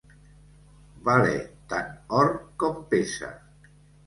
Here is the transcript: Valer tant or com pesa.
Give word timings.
Valer 1.09 1.35
tant 1.75 1.93
or 2.21 2.25
com 2.65 2.81
pesa. 2.97 3.31